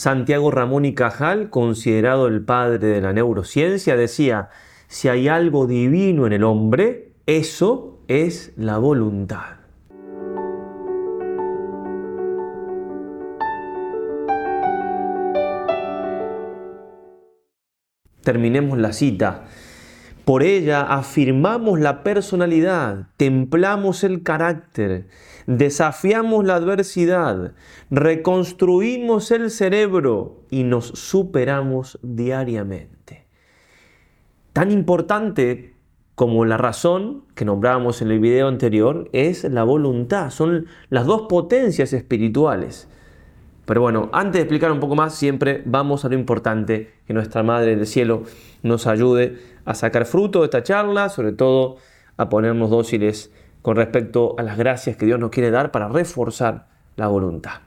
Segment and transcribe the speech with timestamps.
[0.00, 4.48] Santiago Ramón y Cajal, considerado el padre de la neurociencia, decía,
[4.88, 9.58] si hay algo divino en el hombre, eso es la voluntad.
[18.22, 19.44] Terminemos la cita.
[20.24, 25.08] Por ella afirmamos la personalidad, templamos el carácter,
[25.46, 27.54] desafiamos la adversidad,
[27.90, 33.26] reconstruimos el cerebro y nos superamos diariamente.
[34.52, 35.74] Tan importante
[36.14, 41.22] como la razón que nombrábamos en el video anterior es la voluntad, son las dos
[41.28, 42.88] potencias espirituales.
[43.70, 47.44] Pero bueno, antes de explicar un poco más, siempre vamos a lo importante, que nuestra
[47.44, 48.24] Madre del Cielo
[48.64, 51.76] nos ayude a sacar fruto de esta charla, sobre todo
[52.16, 53.30] a ponernos dóciles
[53.62, 56.66] con respecto a las gracias que Dios nos quiere dar para reforzar
[56.96, 57.60] la voluntad.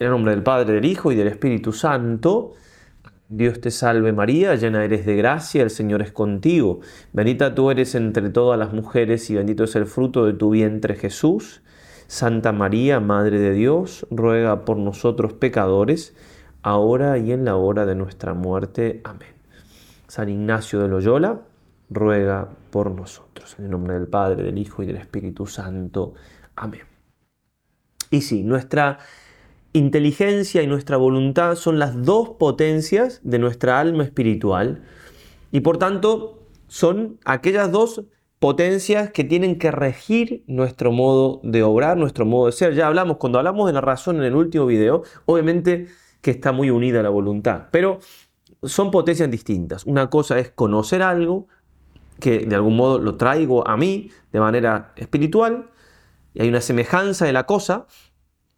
[0.00, 2.54] En el nombre del Padre, del Hijo y del Espíritu Santo,
[3.28, 6.80] Dios te salve María, llena eres de gracia, el Señor es contigo.
[7.12, 10.96] Bendita tú eres entre todas las mujeres y bendito es el fruto de tu vientre
[10.96, 11.62] Jesús.
[12.06, 16.14] Santa María, Madre de Dios, ruega por nosotros pecadores,
[16.62, 19.00] ahora y en la hora de nuestra muerte.
[19.04, 19.34] Amén.
[20.06, 21.42] San Ignacio de Loyola,
[21.90, 23.56] ruega por nosotros.
[23.58, 26.14] En el nombre del Padre, del Hijo y del Espíritu Santo.
[26.54, 26.82] Amén.
[28.10, 28.98] Y sí, nuestra
[29.72, 34.82] inteligencia y nuestra voluntad son las dos potencias de nuestra alma espiritual
[35.52, 38.02] y por tanto son aquellas dos
[38.38, 42.74] potencias que tienen que regir nuestro modo de obrar, nuestro modo de ser.
[42.74, 45.88] Ya hablamos, cuando hablamos de la razón en el último video, obviamente
[46.20, 47.98] que está muy unida a la voluntad, pero
[48.62, 49.86] son potencias distintas.
[49.86, 51.46] Una cosa es conocer algo,
[52.20, 55.70] que de algún modo lo traigo a mí de manera espiritual,
[56.34, 57.86] y hay una semejanza de la cosa,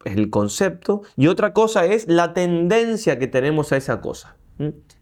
[0.05, 4.37] es el concepto, y otra cosa es la tendencia que tenemos a esa cosa,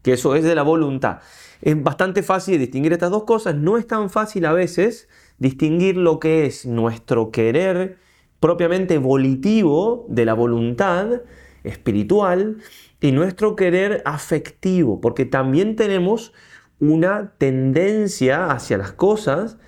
[0.02, 1.20] que eso es de la voluntad.
[1.66, 6.20] Es bastante fácil distinguir estas dos cosas, no es tan fácil a veces distinguir lo
[6.20, 7.98] que es nuestro querer
[8.38, 11.22] propiamente volitivo de la voluntad
[11.64, 12.58] espiritual
[13.00, 16.32] y nuestro querer afectivo, porque también tenemos
[16.78, 19.58] una tendencia hacia las cosas,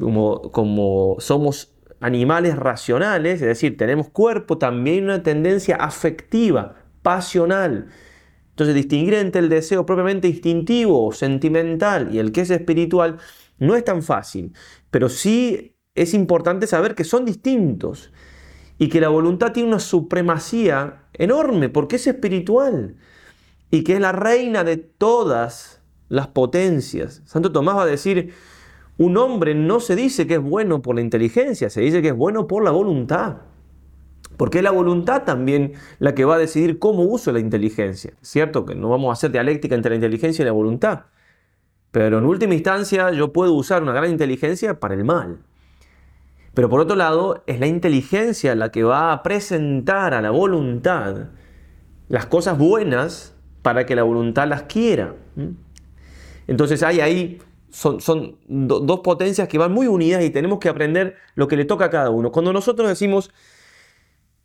[0.00, 7.92] como, como somos animales racionales, es decir, tenemos cuerpo, también una tendencia afectiva, pasional.
[8.52, 13.16] Entonces, distinguir entre el deseo propiamente instintivo o sentimental y el que es espiritual
[13.58, 14.52] no es tan fácil,
[14.90, 18.12] pero sí es importante saber que son distintos
[18.78, 22.96] y que la voluntad tiene una supremacía enorme porque es espiritual
[23.70, 27.22] y que es la reina de todas las potencias.
[27.24, 28.34] Santo Tomás va a decir,
[28.98, 32.16] un hombre no se dice que es bueno por la inteligencia, se dice que es
[32.16, 33.38] bueno por la voluntad.
[34.36, 38.14] Porque es la voluntad también la que va a decidir cómo uso la inteligencia.
[38.22, 41.04] Cierto que no vamos a hacer dialéctica entre la inteligencia y la voluntad.
[41.90, 45.38] Pero en última instancia yo puedo usar una gran inteligencia para el mal.
[46.54, 51.28] Pero por otro lado, es la inteligencia la que va a presentar a la voluntad
[52.08, 55.14] las cosas buenas para que la voluntad las quiera.
[56.46, 57.38] Entonces hay ahí,
[57.70, 61.64] son, son dos potencias que van muy unidas y tenemos que aprender lo que le
[61.64, 62.32] toca a cada uno.
[62.32, 63.30] Cuando nosotros decimos,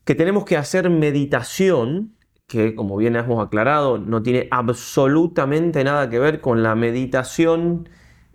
[0.07, 2.15] que tenemos que hacer meditación,
[2.47, 7.89] que como bien hemos aclarado, no tiene absolutamente nada que ver con la meditación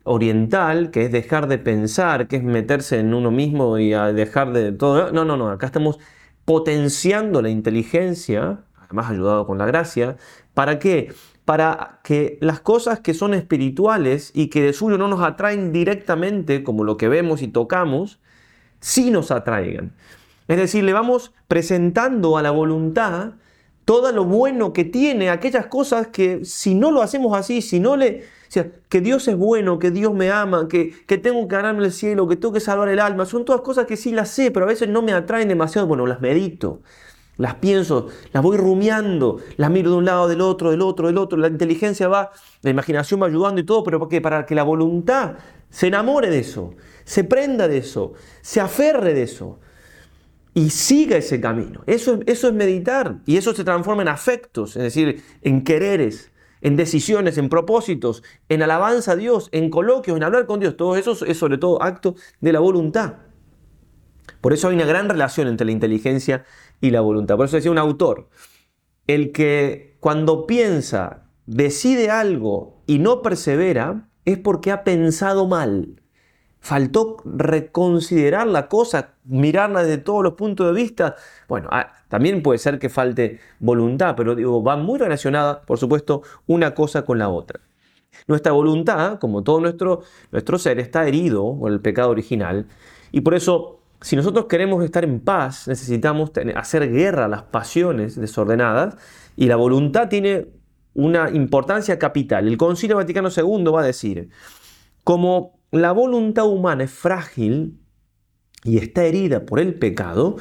[0.04, 4.72] oriental, que es dejar de pensar, que es meterse en uno mismo y dejar de
[4.72, 5.12] todo.
[5.12, 5.98] No, no, no, acá estamos
[6.44, 10.18] potenciando la inteligencia, además ayudado con la gracia,
[10.52, 11.14] ¿para qué?
[11.46, 16.64] Para que las cosas que son espirituales y que de suyo no nos atraen directamente,
[16.64, 18.20] como lo que vemos y tocamos,
[18.78, 19.94] sí nos atraigan.
[20.48, 23.32] Es decir, le vamos presentando a la voluntad
[23.84, 27.96] todo lo bueno que tiene, aquellas cosas que si no lo hacemos así, si no
[27.96, 28.20] le...
[28.20, 31.84] O sea, que Dios es bueno, que Dios me ama, que, que tengo que ganarme
[31.86, 34.50] el cielo, que tengo que salvar el alma, son todas cosas que sí las sé,
[34.50, 35.86] pero a veces no me atraen demasiado.
[35.86, 36.82] Bueno, las medito,
[37.38, 41.16] las pienso, las voy rumiando, las miro de un lado, del otro, del otro, del
[41.16, 41.38] otro.
[41.38, 42.30] La inteligencia va,
[42.60, 44.20] la imaginación va ayudando y todo, pero ¿por qué?
[44.20, 45.36] Para que la voluntad
[45.70, 46.74] se enamore de eso,
[47.04, 48.12] se prenda de eso,
[48.42, 49.58] se aferre de eso
[50.54, 51.82] y siga ese camino.
[51.86, 57.38] Eso, es meditar y eso se transforma en afectos, es decir, en quereres, en decisiones,
[57.38, 60.76] en propósitos, en alabanza a Dios, en coloquios, en hablar con Dios.
[60.76, 63.14] Todo eso es sobre todo acto de la voluntad.
[64.40, 66.44] Por eso hay una gran relación entre la inteligencia
[66.80, 67.36] y la voluntad.
[67.36, 68.28] Por eso decía un autor,
[69.06, 76.01] el que cuando piensa, decide algo y no persevera, es porque ha pensado mal.
[76.62, 81.16] Faltó reconsiderar la cosa, mirarla desde todos los puntos de vista.
[81.48, 86.22] Bueno, ah, también puede ser que falte voluntad, pero digo, va muy relacionada, por supuesto,
[86.46, 87.60] una cosa con la otra.
[88.28, 92.66] Nuestra voluntad, como todo nuestro, nuestro ser, está herido por el pecado original
[93.10, 98.14] y por eso, si nosotros queremos estar en paz, necesitamos hacer guerra a las pasiones
[98.14, 98.96] desordenadas
[99.34, 100.46] y la voluntad tiene
[100.94, 102.46] una importancia capital.
[102.46, 104.28] El Concilio Vaticano II va a decir,
[105.02, 107.80] como la voluntad humana es frágil
[108.62, 110.36] y está herida por el pecado,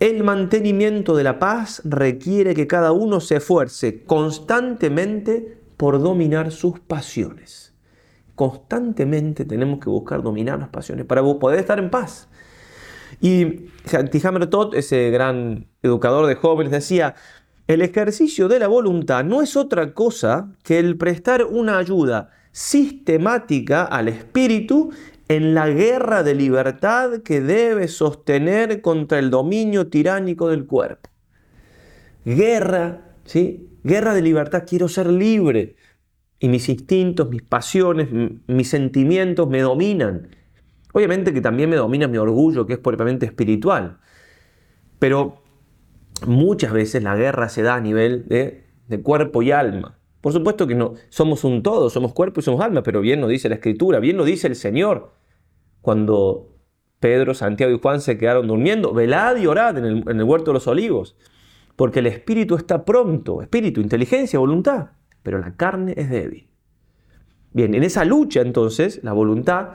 [0.00, 6.80] el mantenimiento de la paz requiere que cada uno se esfuerce constantemente por dominar sus
[6.80, 7.72] pasiones.
[8.34, 12.28] Constantemente tenemos que buscar dominar las pasiones para poder estar en paz.
[13.20, 13.68] Y
[14.10, 17.14] Tihamer Todd, ese gran educador de jóvenes, decía,
[17.68, 23.82] el ejercicio de la voluntad no es otra cosa que el prestar una ayuda sistemática
[23.82, 24.92] al espíritu
[25.26, 31.10] en la guerra de libertad que debe sostener contra el dominio tiránico del cuerpo.
[32.24, 33.68] Guerra, ¿sí?
[33.82, 35.74] Guerra de libertad, quiero ser libre.
[36.38, 38.08] Y mis instintos, mis pasiones,
[38.46, 40.28] mis sentimientos me dominan.
[40.92, 43.98] Obviamente que también me domina mi orgullo, que es propiamente espiritual.
[45.00, 45.42] Pero
[46.24, 48.62] muchas veces la guerra se da a nivel de,
[49.02, 49.98] cuerpo y alma.
[50.24, 53.28] Por supuesto que no somos un todo, somos cuerpo y somos alma, pero bien lo
[53.28, 55.12] dice la Escritura, bien lo dice el Señor.
[55.82, 56.48] Cuando
[56.98, 60.50] Pedro, Santiago y Juan se quedaron durmiendo, velad y orad en el, en el huerto
[60.50, 61.14] de los olivos,
[61.76, 64.92] porque el espíritu está pronto, espíritu, inteligencia, voluntad,
[65.22, 66.48] pero la carne es débil.
[67.52, 69.72] Bien, en esa lucha entonces la voluntad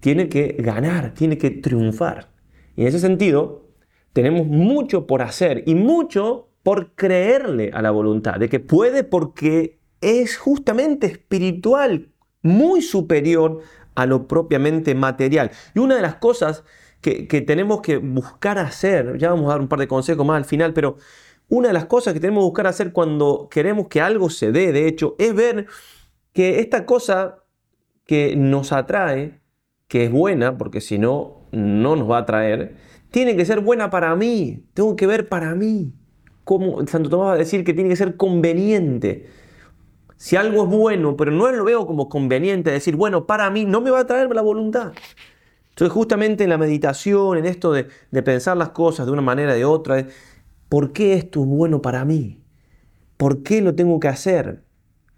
[0.00, 2.32] tiene que ganar, tiene que triunfar.
[2.74, 3.68] Y en ese sentido,
[4.12, 9.78] tenemos mucho por hacer y mucho por creerle a la voluntad, de que puede porque
[10.00, 12.10] es justamente espiritual,
[12.42, 13.60] muy superior
[13.94, 15.52] a lo propiamente material.
[15.76, 16.64] Y una de las cosas
[17.00, 20.44] que, tenemos que buscar hacer, ya vamos a dar un par de consejos más al
[20.44, 20.96] final, pero
[21.48, 24.72] una de las cosas que tenemos que buscar hacer cuando queremos que algo se dé,
[24.72, 25.68] de hecho, es ver
[26.32, 27.44] que esta cosa
[28.06, 29.40] que nos atrae,
[29.86, 32.74] que es buena, porque si no, no nos va a atraer,
[33.12, 35.94] tiene que ser buena para mí, tengo que ver para mí.
[36.46, 39.26] Como Santo Tomás va a decir que tiene que ser conveniente.
[40.16, 43.80] Si algo es bueno, pero no lo veo como conveniente, decir, bueno, para mí no
[43.80, 44.92] me va a traer la voluntad.
[45.70, 49.54] Entonces justamente en la meditación, en esto de, de pensar las cosas de una manera
[49.54, 50.06] o de otra,
[50.68, 52.40] ¿por qué esto es bueno para mí?
[53.16, 54.62] ¿Por qué lo tengo que hacer?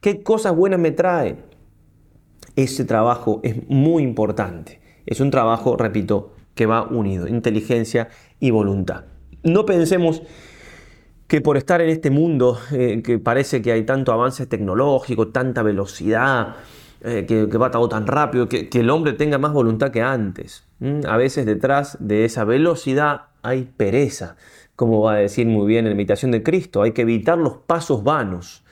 [0.00, 1.36] ¿Qué cosas buenas me trae?
[2.56, 4.80] Ese trabajo es muy importante.
[5.04, 8.08] Es un trabajo, repito, que va unido, inteligencia
[8.40, 9.04] y voluntad.
[9.42, 10.22] No pensemos
[11.28, 15.62] que por estar en este mundo eh, que parece que hay tanto avance tecnológico, tanta
[15.62, 16.56] velocidad,
[17.02, 20.64] eh, que, va todo tan rápido, que, el hombre tenga más voluntad que antes.
[21.06, 24.36] A veces detrás de esa velocidad hay pereza,
[24.74, 27.58] como va a decir muy bien en la imitación de Cristo, hay que evitar los
[27.58, 28.64] pasos vanos.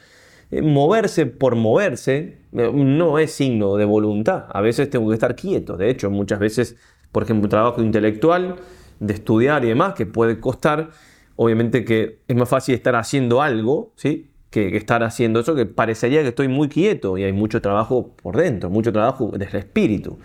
[0.51, 5.77] Eh, moverse por moverse no es signo de voluntad, a veces tengo que estar quieto,
[5.77, 6.77] de hecho muchas veces
[7.11, 8.57] por ejemplo, un trabajo intelectual,
[8.99, 10.89] de estudiar y demás, que puede costar,
[11.37, 14.29] obviamente que es más fácil estar haciendo algo, ¿sí?
[14.49, 18.35] Que, estar haciendo eso, que parecería que estoy muy quieto y hay mucho trabajo por
[18.35, 20.19] dentro, mucho trabajo desde el espíritu.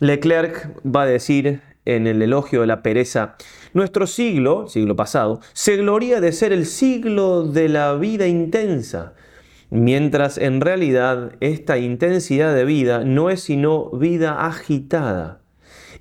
[0.00, 3.36] Leclerc va a decir en el elogio de la pereza,
[3.74, 9.12] nuestro siglo, siglo pasado, se gloria de ser el siglo de la vida intensa,
[9.70, 15.42] mientras en realidad esta intensidad de vida no es sino vida agitada.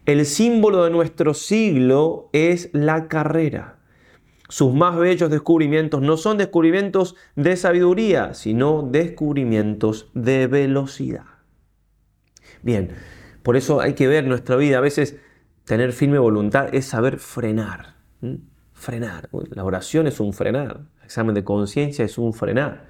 [0.06, 3.73] El símbolo de nuestro siglo es la carrera.
[4.50, 11.26] Sus más bellos descubrimientos no son descubrimientos de sabiduría, sino descubrimientos de velocidad.
[12.62, 12.92] Bien,
[13.42, 14.78] por eso hay que ver nuestra vida.
[14.78, 15.18] A veces
[15.66, 17.96] tener firme voluntad es saber frenar.
[18.74, 19.30] Frenar.
[19.52, 20.82] La oración es un frenar.
[21.00, 22.86] El examen de conciencia es un frenar.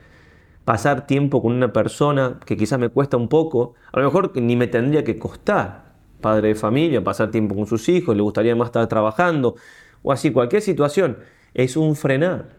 [0.65, 4.55] Pasar tiempo con una persona que quizás me cuesta un poco, a lo mejor ni
[4.55, 8.67] me tendría que costar padre de familia, pasar tiempo con sus hijos, le gustaría más
[8.67, 9.55] estar trabajando,
[10.01, 11.17] o así, cualquier situación,
[11.53, 12.57] es un frenar.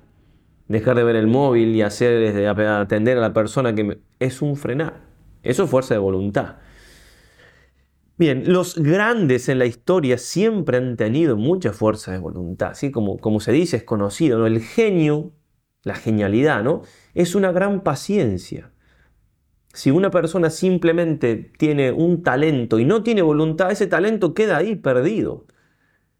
[0.68, 5.02] Dejar de ver el móvil y hacer, atender a la persona que es un frenar.
[5.42, 6.56] Eso es fuerza de voluntad.
[8.16, 13.18] Bien, los grandes en la historia siempre han tenido mucha fuerza de voluntad, así como,
[13.18, 14.46] como se dice, es conocido, ¿no?
[14.46, 15.32] El genio,
[15.82, 16.82] la genialidad, ¿no?
[17.14, 18.70] Es una gran paciencia.
[19.72, 24.76] Si una persona simplemente tiene un talento y no tiene voluntad, ese talento queda ahí
[24.76, 25.46] perdido.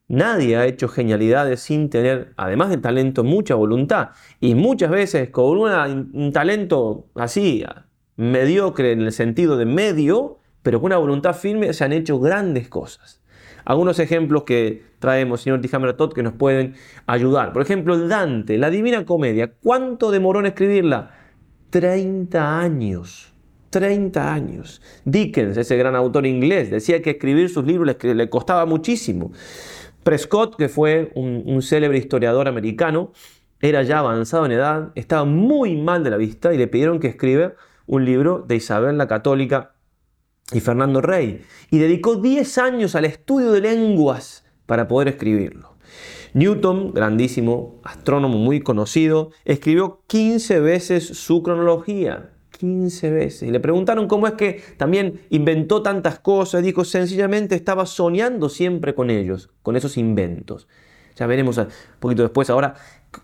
[0.09, 4.11] Nadie ha hecho genialidades sin tener, además de talento, mucha voluntad.
[4.41, 7.65] Y muchas veces con un talento así,
[8.17, 12.69] mediocre en el sentido de medio, pero con una voluntad firme se han hecho grandes
[12.69, 13.23] cosas.
[13.65, 16.75] Algunos ejemplos que traemos, señor Tijamertot, que nos pueden
[17.07, 17.53] ayudar.
[17.53, 19.53] Por ejemplo, Dante, la Divina Comedia.
[19.63, 21.13] ¿Cuánto demoró en escribirla?
[21.71, 23.33] 30 años.
[23.71, 24.81] 30 años.
[25.05, 29.33] Dickens, ese gran autor inglés, decía que escribir sus libros le, costaba muchísimo.
[30.05, 33.13] Prescott, que fue un, célebre historiador americano,
[33.61, 37.09] era ya avanzado en edad, estaba muy mal de la vista y le pidieron que
[37.09, 37.55] escriba
[37.87, 39.75] un libro de Isabel la Católica
[40.53, 45.75] y Fernando Rey, y dedicó 10 años al estudio de lenguas para poder escribirlo.
[46.35, 52.34] Newton, grandísimo astrónomo muy conocido, escribió 15 veces su cronología.
[52.59, 53.49] 15 veces.
[53.49, 56.63] Y le preguntaron cómo es que también inventó tantas cosas.
[56.63, 60.69] Dijo, sencillamente estaba soñando siempre con ellos, con esos inventos.
[61.17, 61.69] Ya veremos un
[62.01, 62.75] poquito después ahora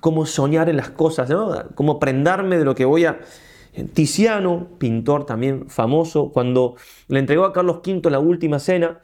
[0.01, 1.31] cómo soñar en las cosas,
[1.75, 3.21] cómo prendarme de lo que voy a
[3.93, 6.77] Tiziano, pintor también famoso, cuando
[7.09, 9.01] le entregó a Carlos V la última cena,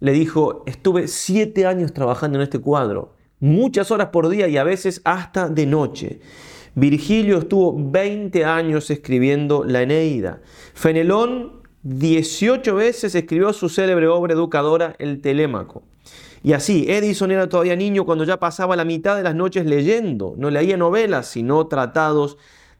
[0.00, 4.64] le dijo, estuve siete años trabajando en este cuadro, muchas horas por día y a
[4.64, 6.20] veces hasta de noche.
[6.76, 10.42] Virgilio estuvo 20 años escribiendo la Eneida.
[10.74, 15.84] Fenelón 18 veces escribió su célebre obra educadora El Telémaco.
[16.42, 20.34] Y así, Edison era todavía niño cuando ya pasaba la mitad de las noches leyendo.
[20.36, 22.36] No leía novelas, sino tratados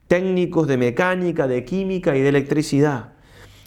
[0.09, 3.15] técnicos de mecánica, de química y de electricidad.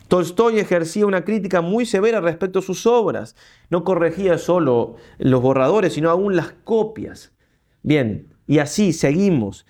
[0.09, 3.35] Tolstoy ejercía una crítica muy severa respecto a sus obras.
[3.71, 7.33] No corregía solo los borradores, sino aún las copias.
[7.81, 9.65] Bien, y así seguimos.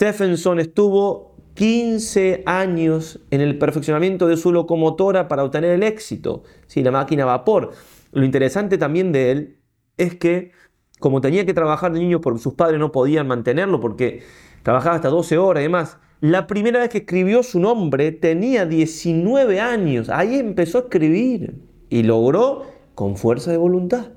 [0.00, 6.84] Stephenson estuvo 15 años en el perfeccionamiento de su locomotora para obtener el éxito, sí,
[6.84, 7.72] la máquina a vapor.
[8.12, 9.56] Lo interesante también de él
[9.96, 10.52] es que,
[11.00, 14.22] como tenía que trabajar de niño porque sus padres no podían mantenerlo, porque
[14.62, 19.58] trabajaba hasta 12 horas y demás, la primera vez que escribió su nombre tenía 19
[19.60, 20.10] años.
[20.10, 24.12] Ahí empezó a escribir y logró con fuerza de voluntad.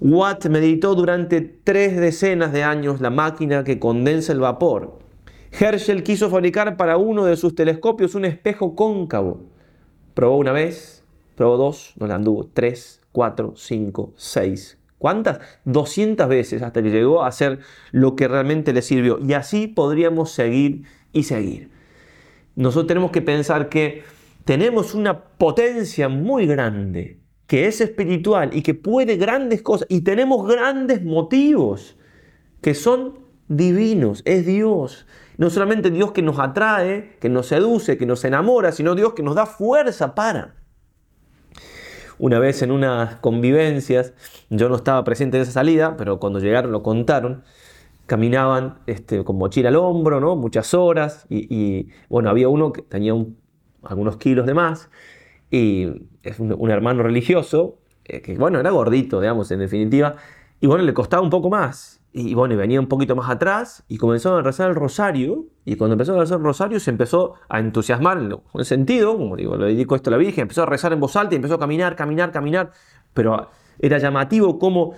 [0.00, 4.98] Watt meditó durante tres decenas de años la máquina que condensa el vapor.
[5.52, 9.42] Herschel quiso fabricar para uno de sus telescopios un espejo cóncavo.
[10.14, 11.04] Probó una vez,
[11.34, 15.40] probó dos, no la anduvo, tres, cuatro, cinco, seis, ¿Cuántas?
[15.64, 19.18] 200 veces hasta que llegó a hacer lo que realmente le sirvió.
[19.18, 20.82] Y así podríamos seguir
[21.14, 21.70] y seguir.
[22.54, 24.02] Nosotros tenemos que pensar que
[24.44, 27.19] tenemos una potencia muy grande,
[27.50, 31.96] que es espiritual y que puede grandes cosas, y tenemos grandes motivos
[32.60, 35.04] que son divinos, es Dios.
[35.36, 39.24] No solamente Dios que nos atrae, que nos seduce, que nos enamora, sino Dios que
[39.24, 40.54] nos da fuerza para.
[42.20, 44.12] Una vez en unas convivencias,
[44.48, 47.42] yo no estaba presente en esa salida, pero cuando llegaron lo contaron,
[48.06, 50.36] caminaban este, con mochila al hombro, ¿no?
[50.36, 53.12] muchas horas, y, bueno, había uno que tenía
[53.82, 54.88] algunos kilos de más,
[55.50, 60.16] y es un, hermano religioso, eh, que bueno, era gordito, digamos, en definitiva,
[60.60, 63.96] y bueno, le costaba un poco más, y bueno, venía un poquito más atrás, y
[63.96, 67.60] comenzó a rezar el rosario, y cuando empezó a rezar el rosario se empezó a
[67.60, 70.92] entusiasmar en el sentido, como digo, le dedico esto a la Virgen, empezó a rezar
[70.92, 72.72] en voz alta y empezó a caminar, caminar, caminar,
[73.14, 73.48] pero
[73.78, 74.94] era llamativo cómo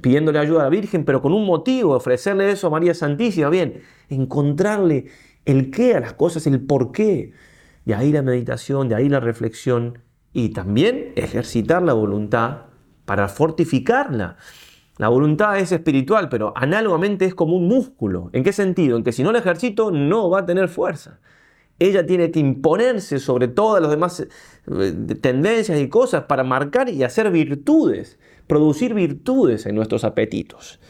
[0.00, 3.82] pidiéndole ayuda a la Virgen, pero con un motivo, ofrecerle eso a María Santísima, bien,
[4.08, 5.06] encontrarle
[5.44, 7.32] el qué a las cosas, el por qué.
[7.84, 9.98] De ahí la meditación, de ahí la reflexión
[10.32, 12.62] y también ejercitar la voluntad
[13.04, 14.36] para fortificarla.
[14.98, 18.30] La voluntad es espiritual, pero análogamente es como un músculo.
[18.32, 18.96] ¿En qué sentido?
[18.96, 21.20] En que si no la ejercito no va a tener fuerza.
[21.78, 27.04] Ella tiene que imponerse sobre todas las demás eh, tendencias y cosas para marcar y
[27.04, 28.18] hacer virtudes
[28.48, 30.80] producir virtudes en nuestros apetitos.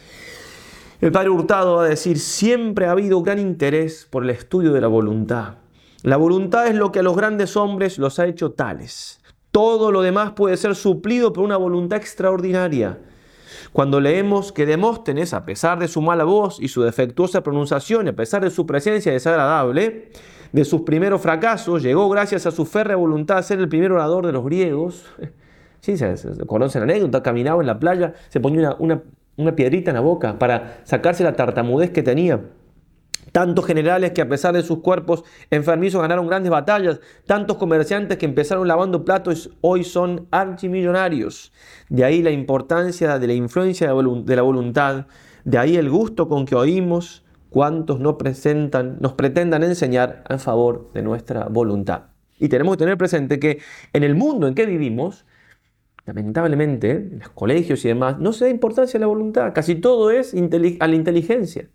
[1.01, 4.81] El padre Hurtado va a decir, siempre ha habido gran interés por el estudio de
[4.81, 5.55] la voluntad.
[6.01, 9.21] La voluntad es lo que a los grandes hombres los ha hecho tales.
[9.51, 12.99] Todo lo demás puede ser suplido por una voluntad extraordinaria.
[13.73, 18.13] Cuando leemos que Demóstenes, a pesar de su mala voz y su defectuosa pronunciación, a
[18.13, 20.11] pesar de su presencia desagradable,
[20.51, 24.25] de sus primeros fracasos, llegó gracias a su férrea voluntad a ser el primer orador
[24.25, 25.05] de los griegos,
[25.81, 26.15] Sí, se,
[26.45, 29.01] conocen la anécdota, caminaba en la playa, se ponía una,
[29.37, 32.41] una piedrita en la boca para sacarse la tartamudez que tenía.
[33.31, 36.99] Tantos generales que a pesar de sus cuerpos enfermizos ganaron grandes batallas.
[37.25, 41.51] Tantos comerciantes que empezaron lavando platos hoy son archimillonarios.
[41.89, 45.07] De ahí la importancia de la influencia de la voluntad.
[45.43, 50.91] De ahí el gusto con que oímos cuantos nos, presentan, nos pretendan enseñar a favor
[50.93, 52.03] de nuestra voluntad.
[52.39, 53.59] Y tenemos que tener presente que
[53.91, 55.25] en el mundo en que vivimos
[56.05, 60.09] lamentablemente, en los colegios y demás, no se da importancia a la voluntad, casi todo
[60.09, 60.33] es
[60.79, 61.69] a la inteligencia.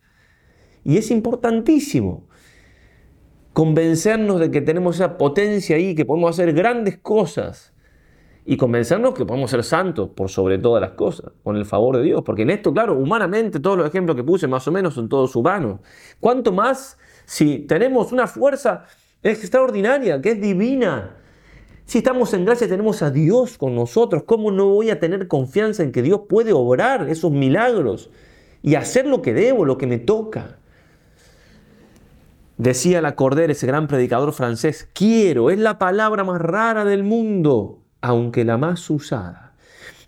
[0.85, 2.27] Y es importantísimo.
[3.55, 7.73] convencernos de que tenemos esa potencia ahí, que podemos hacer grandes cosas
[8.45, 12.03] y convencernos que podemos ser santos por sobre todas las cosas, con el favor de
[12.03, 12.23] Dios.
[12.25, 15.35] Porque en esto, claro, humanamente todos los ejemplos que puse más o menos son todos
[15.37, 15.81] humanos.
[16.21, 18.85] ¿Cuánto más si tenemos una fuerza
[19.23, 21.17] extraordinaria, que es divina?
[21.87, 24.25] Si estamos en gracia, tenemos a Dios con nosotros.
[24.25, 28.11] ¿Cómo no voy a tener confianza en que Dios puede obrar esos milagros
[28.63, 30.59] y hacer lo que debo, lo que me toca?
[32.57, 38.45] Decía Lacordaire, ese gran predicador francés, quiero, es la palabra más rara del mundo aunque
[38.45, 39.55] la más usada.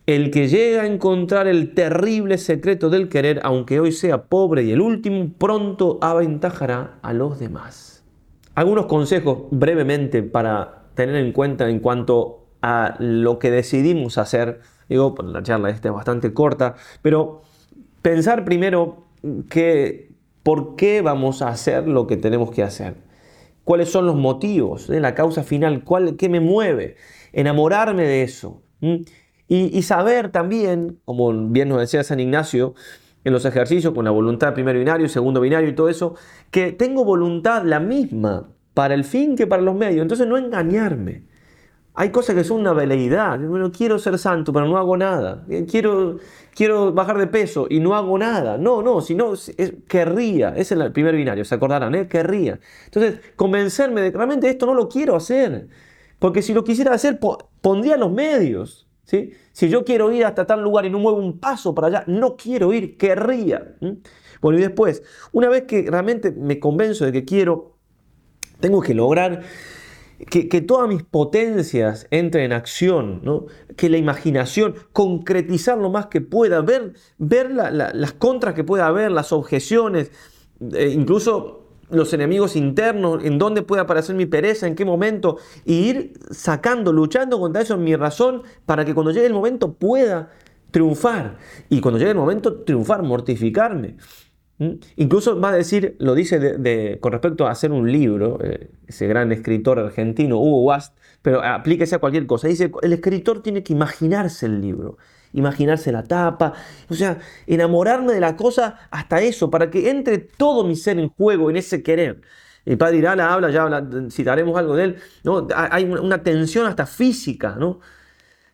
[0.05, 4.71] El que llega a encontrar el terrible secreto del querer, aunque hoy sea pobre y
[4.71, 8.05] el último, pronto aventajará a los demás.
[8.55, 14.61] Algunos consejos brevemente para tener en cuenta en cuanto a lo que decidimos hacer.
[14.91, 17.41] Digo, la charla esta es bastante corta, pero
[18.03, 19.07] pensar primero
[19.49, 20.16] que
[20.47, 22.95] por qué vamos a hacer lo que tenemos que hacer.
[23.65, 24.87] ¿Cuáles son los motivos?
[24.87, 26.95] de la causa final, ¿cuál, ¿qué me mueve?
[27.33, 28.63] enamorarme de eso.
[29.49, 32.77] Y, saber también, como bien nos decía San Ignacio,
[33.25, 36.15] en los ejercicios con la voluntad primero binario, segundo binario y todo eso,
[36.53, 40.03] que tengo voluntad la misma para el fin que para los medios.
[40.03, 41.25] Entonces no engañarme.
[41.99, 43.39] Hay cosas que son una veleidad.
[43.41, 45.47] Bueno, quiero ser santo, pero no hago nada.
[45.67, 46.19] Quiero,
[46.55, 48.59] quiero bajar de peso y no hago nada.
[48.59, 49.33] No, no, sino
[49.89, 50.51] querría.
[50.51, 52.07] Ese es el primer binario, se acordarán, ¿eh?
[52.07, 52.61] querría.
[52.85, 55.69] Entonces, convencerme de que realmente esto no lo quiero hacer.
[56.19, 57.19] Porque si lo quisiera hacer,
[57.63, 58.87] pondría los medios.
[59.05, 59.33] ¿sí?
[59.53, 62.37] Si yo quiero ir hasta tal lugar y no muevo un paso para allá, no
[62.37, 63.75] quiero ir, querría.
[64.43, 67.79] Bueno, y después, una vez que realmente me convenzo de que quiero,
[68.61, 69.43] tengo que lograr
[70.19, 76.63] que, todas mis potencias entren en acción, que la imaginación, concretizar lo más que pueda,
[76.63, 80.11] ver, ver las contras que pueda haber, las objeciones,
[80.73, 85.75] eh, incluso los enemigos internos, en dónde puede aparecer mi pereza, en qué momento, y
[85.75, 90.31] ir sacando, luchando contra eso en mi razón para que cuando llegue el momento pueda
[90.71, 91.37] triunfar.
[91.69, 93.97] Y cuando llegue el momento, triunfar, mortificarme.
[94.59, 94.71] ¿Mm?
[94.97, 99.07] Incluso va a decir, lo dice de, con respecto a hacer un libro, eh, ese
[99.07, 102.49] gran escritor argentino, Hugo Wast, pero aplíquese a cualquier cosa.
[102.49, 104.97] Dice, el escritor tiene que imaginarse el libro
[105.33, 106.55] imaginarse la tapa,
[106.89, 111.11] o sea, enamorarme de la cosa hasta eso, para que entre todo mi ser en
[111.11, 112.23] juego, en ese querer.
[112.65, 113.69] El padre Irala habla, ya
[114.11, 115.47] citaremos algo de él, ¿no?
[115.55, 117.81] hay una tensión hasta física, ¿no?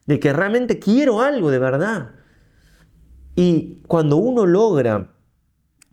[0.07, 2.11] de que realmente quiero algo de verdad.
[3.35, 5.12] Y cuando uno logra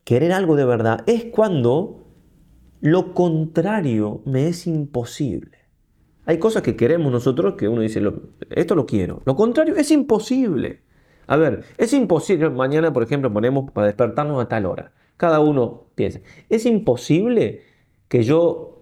[0.03, 2.07] querer algo de verdad, es cuando
[2.81, 5.57] lo contrario me es imposible.
[6.25, 8.01] Hay cosas que queremos nosotros que uno dice,
[8.51, 9.21] esto lo quiero.
[9.25, 10.81] Lo contrario es imposible.
[11.27, 14.93] A ver, es imposible, mañana por ejemplo ponemos para despertarnos a tal hora.
[15.17, 17.61] Cada uno piensa, es imposible
[18.07, 18.78] que yo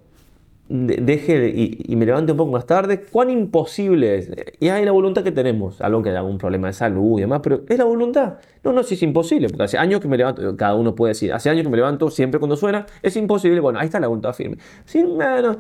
[0.70, 3.02] deje y, me levante un poco más tarde.
[3.02, 4.32] ¿Cuán imposible es?
[4.60, 7.42] Y hay la voluntad que tenemos, algo que haya algún problema de salud y demás,
[7.42, 8.36] pero es la voluntad.
[8.64, 11.32] No, no, si es imposible, porque hace años que me levanto, cada uno puede decir,
[11.34, 13.60] hace años que me levanto siempre cuando suena, es imposible.
[13.60, 14.58] Bueno, ahí está la voluntad firme.
[14.86, 15.58] Sí, bueno,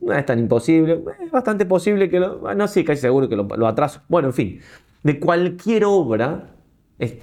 [0.00, 3.66] no es tan imposible, es bastante posible que lo, no sé, casi seguro que lo,
[3.66, 4.00] atraso.
[4.08, 4.60] Bueno, en fin,
[5.02, 6.50] de cualquier obra,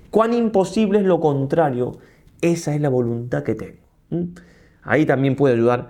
[0.10, 1.98] cuán imposible es lo contrario,
[2.42, 3.80] esa es la voluntad que tengo.
[4.84, 5.90] Ahí también puede ayudar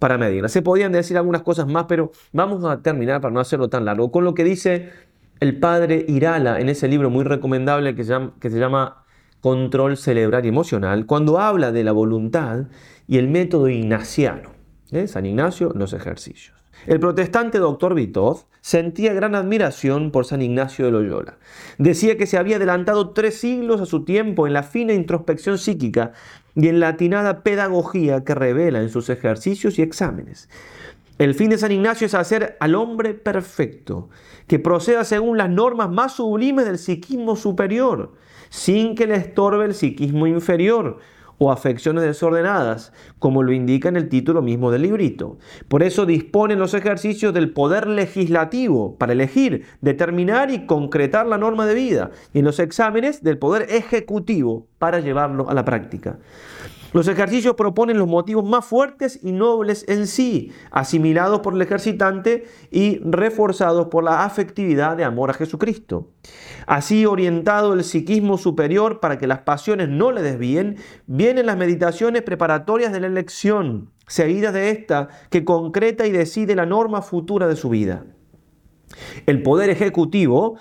[0.00, 0.48] para medirla.
[0.48, 4.10] Se podían decir algunas cosas más, pero vamos a terminar para no hacerlo tan largo
[4.10, 4.90] con lo que dice
[5.38, 9.04] el padre Irala en ese libro muy recomendable que se llama, que se llama
[9.40, 12.66] Control Cerebral y Emocional, cuando habla de la voluntad
[13.06, 14.50] y el método ignaciano.
[14.90, 15.06] ¿eh?
[15.06, 16.59] San Ignacio, los ejercicios.
[16.86, 21.38] El protestante doctor Vitoz sentía gran admiración por San Ignacio de Loyola.
[21.76, 26.12] Decía que se había adelantado tres siglos a su tiempo en la fina introspección psíquica
[26.54, 30.48] y en la atinada pedagogía que revela en sus ejercicios y exámenes.
[31.18, 34.08] El fin de San Ignacio es hacer al hombre perfecto,
[34.46, 38.14] que proceda según las normas más sublimes del psiquismo superior,
[38.48, 40.98] sin que le estorbe el psiquismo inferior,
[41.42, 45.38] o afecciones desordenadas, como lo indica en el título mismo del librito.
[45.68, 51.64] Por eso disponen los ejercicios del poder legislativo para elegir, determinar y concretar la norma
[51.64, 56.18] de vida, y en los exámenes del poder ejecutivo para llevarlo a la práctica.
[56.92, 62.46] Los ejercicios proponen los motivos más fuertes y nobles en sí, asimilados por el ejercitante
[62.70, 66.08] y reforzados por la afectividad de amor a Jesucristo.
[66.66, 70.76] Así orientado el psiquismo superior para que las pasiones no le desvíen,
[71.06, 76.66] vienen las meditaciones preparatorias de la elección, seguidas de esta que concreta y decide la
[76.66, 78.04] norma futura de su vida.
[79.26, 80.56] El poder ejecutivo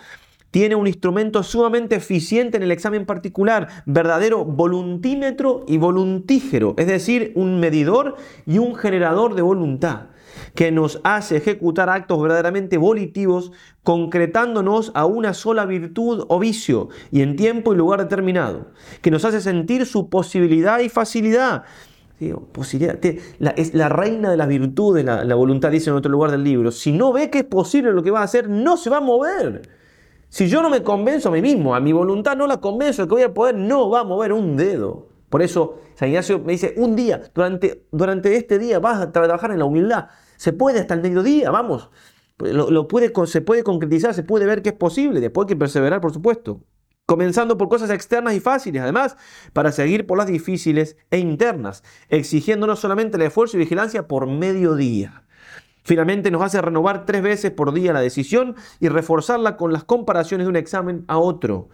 [0.51, 7.31] tiene un instrumento sumamente eficiente en el examen particular, verdadero voluntímetro y voluntígero, es decir,
[7.35, 10.07] un medidor y un generador de voluntad
[10.55, 13.51] que nos hace ejecutar actos verdaderamente volitivos,
[13.83, 18.67] concretándonos a una sola virtud o vicio y en tiempo y lugar determinado,
[19.01, 21.63] que nos hace sentir su posibilidad y facilidad.
[22.51, 26.43] posibilidad es la reina de las virtudes, la, la voluntad, dice en otro lugar del
[26.43, 26.71] libro.
[26.71, 29.01] Si no ve que es posible lo que va a hacer, no se va a
[29.01, 29.78] mover.
[30.29, 33.07] Si yo no me convenzo a mí mismo, a mi voluntad no la convenzo de
[33.07, 35.09] que voy a poder, no va a mover un dedo.
[35.29, 39.51] Por eso San Ignacio me dice, un día, durante, durante este día vas a trabajar
[39.51, 40.07] en la humildad.
[40.37, 41.89] Se puede hasta el mediodía, vamos.
[42.37, 45.19] Lo, puede, se puede concretizar, se puede ver que es posible.
[45.19, 46.63] Después hay que perseverar, por supuesto.
[47.05, 49.17] Comenzando por cosas externas y fáciles, además,
[49.51, 55.23] para seguir por las difíciles e internas, exigiéndonos solamente el esfuerzo y vigilancia por mediodía.
[55.83, 60.45] Finalmente nos hace renovar tres veces por día la decisión y reforzarla con las comparaciones
[60.45, 61.69] de un examen a otro,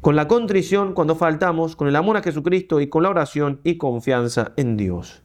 [0.00, 3.76] con la contrición cuando faltamos, con el amor a Jesucristo y con la oración y
[3.76, 5.22] confianza en Dios.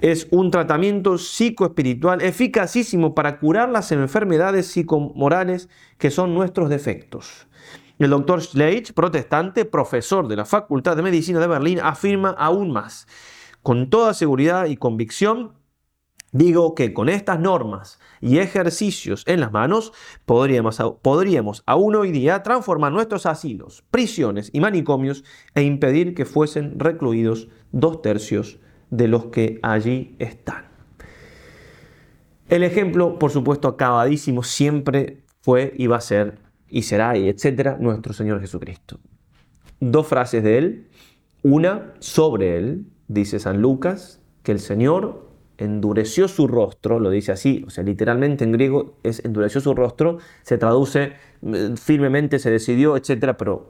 [0.00, 7.46] Es un tratamiento psicoespiritual eficacísimo para curar las enfermedades psicomorales que son nuestros defectos.
[7.98, 13.08] El doctor Schleich, protestante, profesor de la Facultad de Medicina de Berlín, afirma aún más,
[13.62, 15.54] con toda seguridad y convicción,
[16.36, 19.92] digo que con estas normas y ejercicios en las manos
[20.24, 27.48] podríamos, aún hoy día transformar nuestros asilos, prisiones y manicomios e impedir que fuesen recluidos
[27.72, 28.58] dos tercios
[28.90, 30.66] de los que allí están.
[32.48, 37.76] El ejemplo, por supuesto, acabadísimo siempre fue y va a ser y será y etcétera
[37.80, 38.98] nuestro Señor Jesucristo.
[39.80, 40.88] Dos frases de él,
[41.42, 45.25] una sobre él, dice San Lucas, que el Señor
[45.58, 50.18] endureció su rostro, lo dice así, o sea, literalmente en griego es endureció su rostro,
[50.42, 53.68] se traduce eh, firmemente, se decidió, etcétera, pero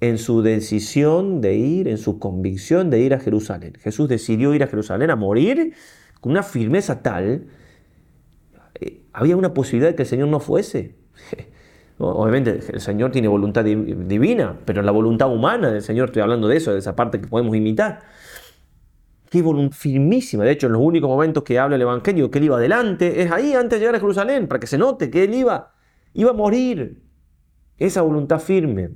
[0.00, 3.74] en su decisión de ir, en su convicción de ir a Jerusalén.
[3.80, 5.74] Jesús decidió ir a Jerusalén a morir
[6.20, 7.46] con una firmeza tal,
[8.80, 10.94] eh, había una posibilidad de que el Señor no fuese.
[11.98, 16.56] Obviamente el Señor tiene voluntad divina, pero la voluntad humana del Señor, estoy hablando de
[16.56, 18.02] eso, de esa parte que podemos imitar.
[19.30, 20.44] Firmísima.
[20.44, 23.30] De hecho, en los únicos momentos que habla el Evangelio que él iba adelante, es
[23.30, 25.74] ahí antes de llegar a Jerusalén, para que se note que él iba,
[26.14, 27.02] iba a morir.
[27.78, 28.90] Esa voluntad firme.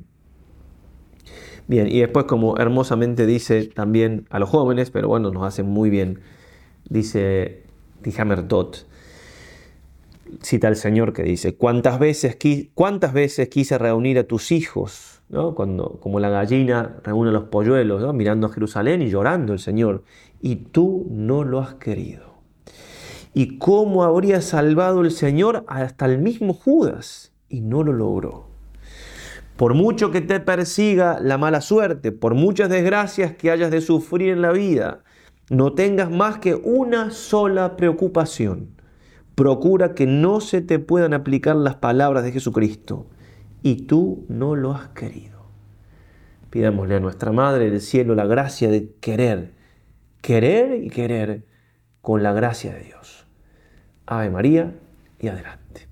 [1.69, 5.91] Bien, y después como hermosamente dice también a los jóvenes, pero bueno, nos hace muy
[5.91, 6.21] bien,
[6.89, 7.63] dice
[8.03, 8.87] Tihamer Tot,
[10.43, 12.37] cita al Señor que dice, ¿cuántas veces,
[12.75, 15.22] cuántas veces quise reunir a tus hijos?
[15.33, 20.05] Cuando, como la gallina reúne los polluelos, mirando a Jerusalén y llorando el Señor,
[20.43, 22.35] y tú no lo has querido.
[23.33, 27.33] ¿Y cómo habría salvado el Señor hasta el mismo Judas?
[27.49, 28.49] Y no lo logró.
[29.57, 34.31] Por mucho que te persiga la mala suerte, por muchas desgracias que hayas de sufrir
[34.31, 35.03] en la vida,
[35.49, 38.75] no tengas más que una sola preocupación.
[39.35, 43.07] Procura que no se te puedan aplicar las palabras de Jesucristo.
[43.63, 45.43] Y tú no lo has querido.
[46.51, 49.53] Pidámosle a nuestra Madre del Cielo la gracia de querer,
[50.21, 51.47] querer y querer
[52.01, 53.27] con la gracia de Dios.
[54.07, 54.75] Ave María
[55.19, 55.92] y adelante.